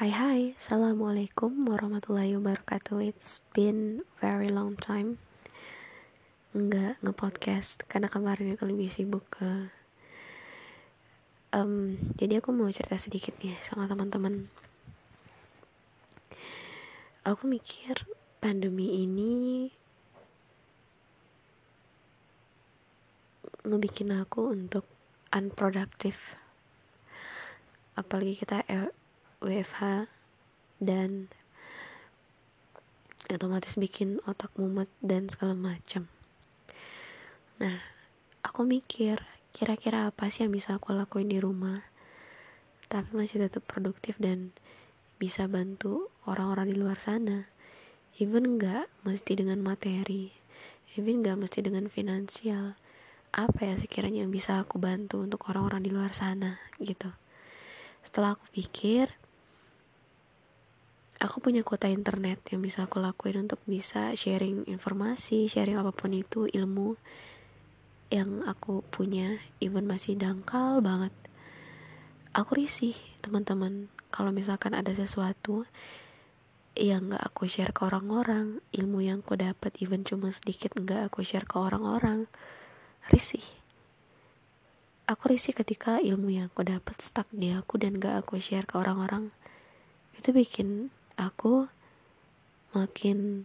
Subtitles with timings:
[0.00, 3.04] Hai hai, Assalamualaikum warahmatullahi wabarakatuh.
[3.04, 5.20] It's been very long time.
[6.56, 9.68] Nggak nge-podcast Karena kemarin itu lebih sibuk ke
[11.52, 14.48] um, Jadi aku mau cerita sedikit nih sama teman-teman.
[17.28, 18.08] Aku mikir
[18.40, 19.68] pandemi ini
[23.68, 24.88] Ngebikin aku untuk
[25.28, 26.40] unproductive.
[28.00, 28.64] Apalagi kita
[29.40, 30.08] WFH
[30.80, 31.32] dan
[33.30, 36.08] otomatis bikin otak mumet dan segala macam.
[37.60, 37.80] Nah,
[38.40, 39.20] aku mikir
[39.52, 41.90] kira-kira apa sih yang bisa aku lakuin di rumah
[42.90, 44.50] tapi masih tetap produktif dan
[45.22, 47.46] bisa bantu orang-orang di luar sana.
[48.18, 50.34] Even nggak mesti dengan materi,
[50.98, 52.74] even nggak mesti dengan finansial.
[53.30, 57.14] Apa ya sekiranya yang bisa aku bantu untuk orang-orang di luar sana gitu.
[58.02, 59.19] Setelah aku pikir,
[61.20, 66.16] aku punya kuota internet yang bisa aku lakuin untuk bisa sharing informasi, sharing apa pun
[66.16, 66.96] itu ilmu
[68.10, 71.12] yang aku punya, even masih dangkal banget.
[72.32, 75.68] Aku risih, teman-teman, kalau misalkan ada sesuatu
[76.74, 81.22] yang gak aku share ke orang-orang, ilmu yang aku dapat even cuma sedikit gak aku
[81.22, 82.26] share ke orang-orang,
[83.12, 83.44] risih.
[85.06, 88.78] Aku risih ketika ilmu yang aku dapat stuck di aku dan gak aku share ke
[88.78, 89.30] orang-orang.
[90.18, 91.68] Itu bikin aku
[92.72, 93.44] makin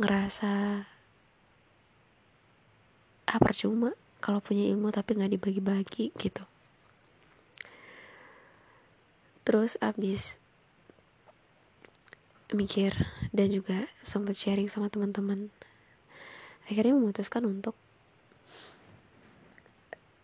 [0.00, 0.82] ngerasa
[3.28, 3.92] ah percuma
[4.24, 6.44] kalau punya ilmu tapi nggak dibagi-bagi gitu.
[9.44, 10.40] Terus abis
[12.48, 12.96] mikir
[13.36, 15.52] dan juga sempat sharing sama teman-teman
[16.64, 17.76] akhirnya memutuskan untuk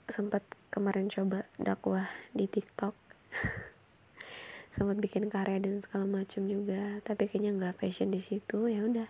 [0.08, 0.40] sempat
[0.72, 2.96] kemarin coba dakwah di TikTok
[4.74, 6.98] sempat bikin karya dan segala macam juga.
[7.06, 8.66] Tapi kayaknya nggak passion di situ.
[8.66, 9.06] Ya udah.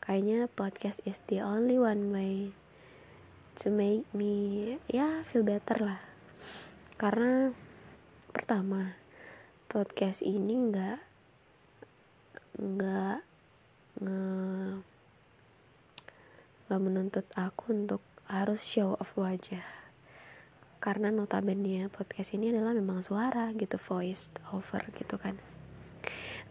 [0.00, 2.56] Kayaknya podcast is the only one way
[3.60, 6.00] to make me ya feel better lah.
[6.96, 7.52] Karena
[8.32, 8.96] pertama
[9.68, 10.98] podcast ini nggak
[12.56, 13.20] nggak
[14.00, 14.22] nge
[16.64, 19.87] nggak menuntut aku untuk harus show off wajah
[20.78, 25.34] karena notabene podcast ini adalah memang suara gitu voice over gitu kan.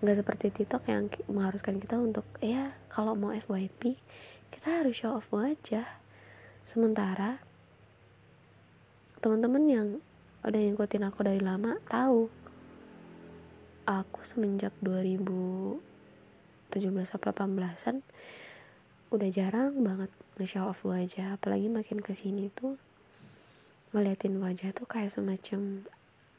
[0.04, 3.96] Nggak seperti TikTok yang mengharuskan kita untuk ya kalau mau FYP
[4.52, 5.88] kita harus show off wajah.
[6.68, 7.40] Sementara
[9.24, 9.88] teman-teman yang
[10.44, 12.30] udah ngikutin aku dari lama tahu
[13.88, 15.80] aku semenjak 2017
[17.16, 18.04] atau 18an
[19.08, 21.40] udah jarang banget nge-show off wajah.
[21.40, 22.76] Apalagi makin ke sini tuh
[23.92, 25.84] ngeliatin wajah tuh kayak semacam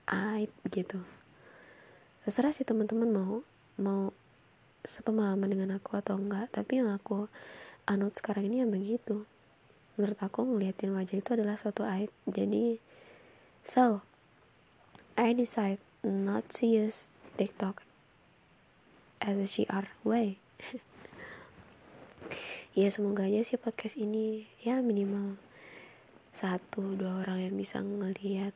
[0.09, 1.01] aib gitu.
[2.25, 3.33] Terserah sih teman-teman mau
[3.79, 4.03] mau
[4.85, 7.29] sepemahaman dengan aku atau enggak tapi yang aku
[7.89, 9.25] anut sekarang ini ya begitu.
[9.97, 12.13] Menurut aku ngeliatin wajah itu adalah suatu aib.
[12.29, 12.79] Jadi
[13.65, 14.05] so
[15.19, 17.83] I decide not to use TikTok
[19.21, 20.39] as a shiar way
[22.79, 25.35] ya semoga aja sih podcast ini ya minimal
[26.39, 28.55] satu dua orang yang bisa ngelihat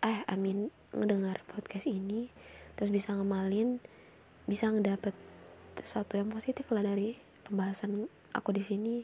[0.00, 2.32] eh amin ngedengar podcast ini
[2.80, 3.76] terus bisa ngemalin
[4.48, 5.12] bisa ngedapet
[5.76, 8.96] sesuatu yang positif lah dari pembahasan aku di sini.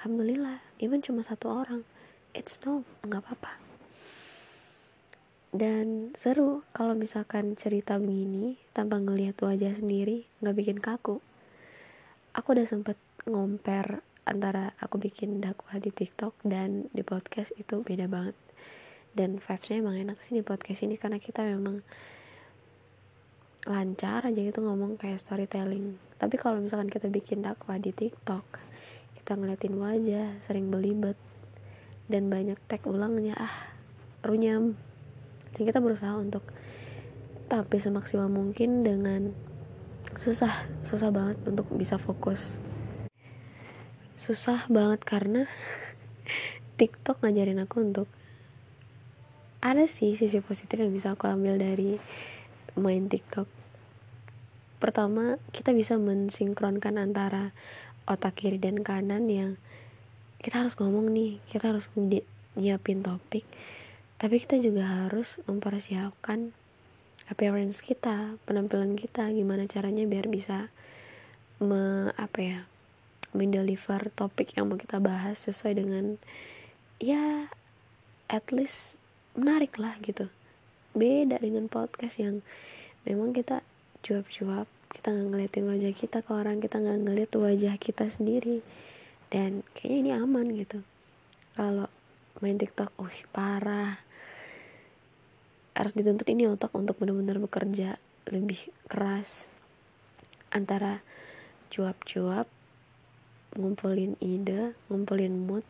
[0.00, 1.82] Alhamdulillah even cuma satu orang
[2.32, 3.52] it's no nggak apa-apa.
[5.50, 11.18] Dan seru kalau misalkan cerita begini tanpa ngelihat wajah sendiri nggak bikin kaku.
[12.30, 12.94] Aku udah sempet
[13.26, 18.36] ngomper antara aku bikin dakwah di TikTok dan di podcast itu beda banget.
[19.10, 21.82] Dan vibesnya emang enak sih di podcast ini karena kita memang
[23.68, 26.00] lancar aja gitu ngomong kayak storytelling.
[26.16, 28.70] Tapi kalau misalkan kita bikin dakwah di TikTok
[29.20, 31.14] kita ngeliatin wajah sering belibet
[32.08, 33.54] dan banyak tag ulangnya ah
[34.24, 34.74] runyam.
[35.54, 36.46] Dan kita berusaha untuk
[37.50, 39.34] tapi semaksimal mungkin dengan
[40.18, 42.62] susah susah banget untuk bisa fokus
[44.20, 45.48] susah banget karena
[46.78, 48.08] TikTok ngajarin aku untuk
[49.64, 51.96] ada sih sisi positif yang bisa aku ambil dari
[52.76, 53.48] main TikTok.
[54.76, 57.56] Pertama, kita bisa mensinkronkan antara
[58.04, 59.56] otak kiri dan kanan yang
[60.40, 61.88] kita harus ngomong nih, kita harus
[62.56, 63.44] nyiapin topik,
[64.16, 66.52] tapi kita juga harus mempersiapkan
[67.28, 70.72] appearance kita, penampilan kita, gimana caranya biar bisa
[71.60, 72.60] me, apa ya,
[73.30, 76.18] mendeliver topik yang mau kita bahas sesuai dengan
[76.98, 77.50] ya
[78.30, 78.98] at least
[79.38, 80.30] menarik lah gitu.
[80.94, 82.42] Beda dengan podcast yang
[83.06, 83.62] memang kita
[84.02, 88.60] cuap-cuap kita nggak ngeliatin wajah kita ke orang kita nggak ngeliat wajah kita sendiri.
[89.30, 90.82] Dan kayaknya ini aman gitu.
[91.54, 91.86] Kalau
[92.42, 94.02] main TikTok, oh parah.
[95.78, 99.46] Harus dituntut ini otak untuk benar-benar bekerja lebih keras
[100.50, 101.06] antara
[101.70, 102.50] cuap-cuap
[103.58, 105.66] ngumpulin ide ngumpulin mood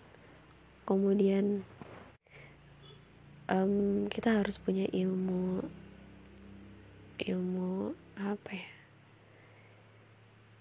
[0.85, 1.65] kemudian
[3.51, 5.67] um, kita harus punya ilmu
[7.21, 8.71] ilmu apa ya?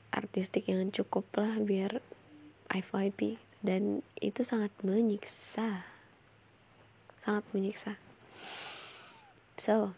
[0.09, 2.03] Artistik yang cukup lah biar
[2.67, 5.87] FYP dan itu sangat menyiksa.
[7.23, 7.95] Sangat menyiksa.
[9.55, 9.95] So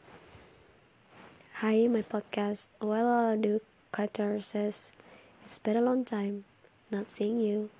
[1.63, 2.69] hi my podcast.
[2.77, 4.93] Well the cutter says
[5.41, 6.50] it's been a long time
[6.91, 7.71] not seeing you.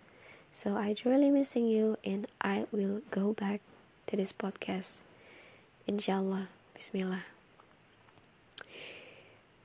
[0.55, 3.59] So I really missing you and I will go back
[4.07, 5.03] to this podcast.
[5.87, 6.47] Inshallah.
[6.71, 7.27] Bismillah.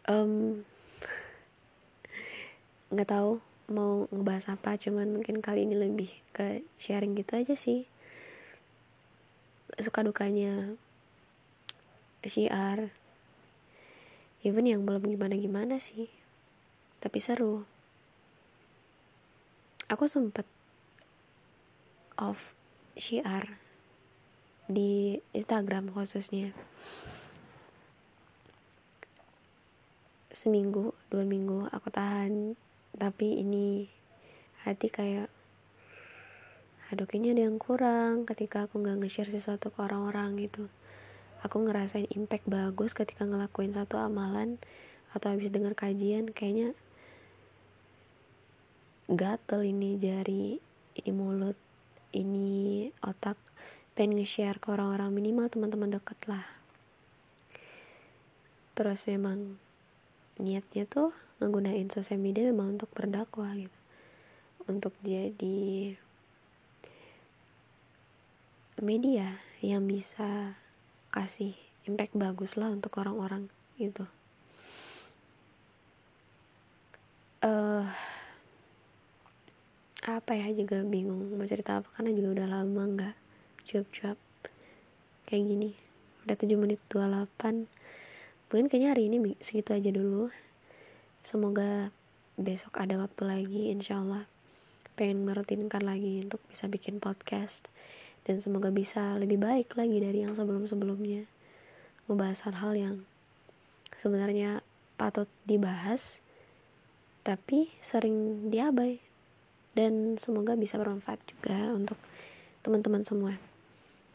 [0.07, 0.67] Um,
[2.95, 7.87] nggak tahu mau ngebahas apa cuman mungkin kali ini lebih ke sharing gitu aja sih.
[9.79, 10.75] Suka dukanya
[12.27, 12.91] syiar.
[14.43, 16.11] Even yang belum gimana gimana sih.
[16.99, 17.67] Tapi seru
[19.87, 20.43] aku sempet
[22.19, 22.57] off
[22.99, 23.61] syiar
[24.67, 26.51] di Instagram khususnya.
[30.35, 32.59] Seminggu dua minggu aku tahan.
[32.97, 33.87] Tapi ini
[34.65, 35.29] hati kayak
[36.87, 40.67] aduh kayaknya ada yang kurang ketika aku nggak nge-share sesuatu ke orang-orang gitu.
[41.45, 44.59] Aku ngerasain impact bagus ketika ngelakuin satu amalan
[45.15, 46.75] atau habis dengar kajian kayaknya
[49.07, 50.59] gatel ini jari
[50.99, 51.59] ini mulut
[52.15, 53.39] ini otak.
[53.97, 56.45] Pengen nge-share ke orang-orang minimal teman-teman deket lah.
[58.77, 59.57] Terus memang
[60.37, 63.79] niatnya tuh ngegunain sosial media memang untuk berdakwah gitu.
[64.69, 65.97] Untuk jadi
[68.77, 70.61] media yang bisa
[71.09, 71.57] kasih
[71.89, 73.49] impact bagus lah untuk orang-orang
[73.81, 74.05] gitu
[77.47, 77.85] uh,
[80.17, 83.15] apa ya juga bingung mau cerita apa karena juga udah lama nggak
[83.69, 84.19] cuap-cuap.
[85.29, 85.71] Kayak gini
[86.25, 87.69] udah 7 menit 28
[88.51, 90.33] mungkin kayaknya hari ini segitu aja dulu.
[91.21, 91.93] Semoga
[92.41, 94.25] besok ada waktu lagi insyaallah
[94.97, 97.69] pengen merutinkan lagi untuk bisa bikin podcast.
[98.27, 101.31] Dan semoga bisa lebih baik lagi dari yang sebelum-sebelumnya.
[102.11, 102.97] Ngebahas hal-hal yang
[103.95, 104.67] sebenarnya
[104.99, 106.19] patut dibahas
[107.27, 109.06] tapi sering diabai
[109.77, 112.01] dan semoga bisa bermanfaat juga untuk
[112.65, 113.37] teman-teman semua.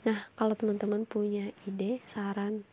[0.01, 2.65] Nah kalau teman-teman punya ide saran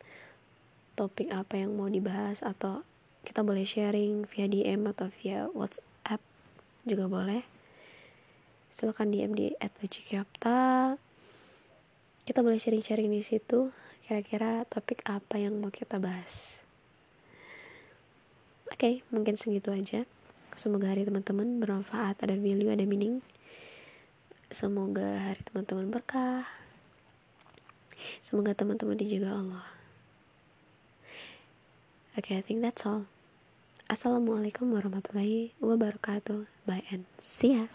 [0.97, 2.81] topik apa yang mau dibahas atau
[3.21, 6.19] kita boleh sharing via DM atau via WhatsApp
[6.89, 7.45] juga boleh
[8.73, 10.97] silahkan DM di @ucikyapta
[12.25, 13.73] kita boleh sharing-sharing di situ
[14.05, 16.65] kira-kira topik apa yang mau kita bahas.
[18.69, 20.05] Oke okay, mungkin segitu aja
[20.59, 23.23] semoga hari teman-teman bermanfaat ada value ada meaning
[24.51, 26.43] semoga hari teman-teman berkah
[28.19, 29.79] semoga teman-teman dijaga Allah
[32.19, 33.07] Okay, I think that's all.
[33.87, 36.51] Assalamualaikum warahmatullahi wabarakatuh.
[36.67, 37.71] Bye and see ya.